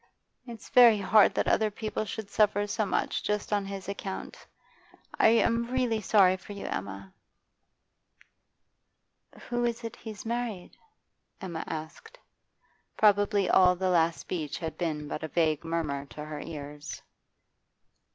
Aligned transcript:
It's 0.47 0.69
very 0.69 0.97
hard 0.97 1.35
that 1.35 1.47
other 1.47 1.69
people 1.69 2.05
should 2.05 2.31
suffer 2.31 2.65
so 2.65 2.87
much 2.87 3.21
just 3.21 3.53
on 3.53 3.67
his 3.67 3.87
account. 3.87 4.47
I 5.19 5.27
am 5.27 5.69
really 5.69 6.01
sorry 6.01 6.37
for 6.37 6.53
you, 6.53 6.65
Emma.' 6.65 7.13
'Who 9.49 9.63
is 9.63 9.83
it 9.83 9.95
he's 9.97 10.25
married?' 10.25 10.75
Emma 11.39 11.63
asked. 11.67 12.17
Probably 12.97 13.47
all 13.47 13.75
the 13.75 13.91
last 13.91 14.19
speech 14.19 14.57
had 14.57 14.75
been 14.75 15.07
but 15.07 15.21
a 15.21 15.27
vague 15.27 15.63
murmur 15.63 16.07
to 16.07 16.25
her 16.25 16.39
ears. 16.41 17.03